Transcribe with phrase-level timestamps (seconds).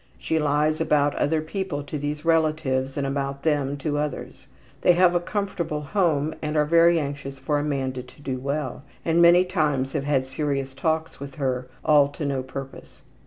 [0.17, 4.47] She lies about other people to these relatives and about them to others.
[4.81, 9.21] They have a comfortable home and are very anxious for Amanda to do well, and
[9.21, 13.03] many times have had serious talks with her, all to no purpose.